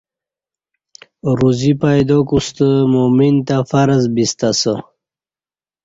[1.37, 4.73] روزی پیدا کوستہ مؤمن تہ فرض بیستہ اسہ